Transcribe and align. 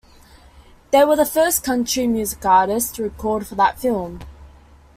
They 0.89 1.05
were 1.05 1.15
the 1.15 1.27
first 1.27 1.63
country-music 1.63 2.43
artists 2.43 2.91
to 2.93 3.03
record 3.03 3.45
for 3.45 3.53
that 3.53 3.77
firm. 3.79 4.19